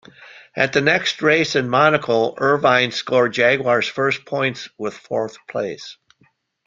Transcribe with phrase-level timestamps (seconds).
[0.55, 5.95] At the next race in Monaco, Irvine scored Jaguar's first points with fourth place.